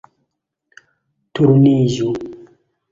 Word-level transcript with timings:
Turniĝu 1.39 2.11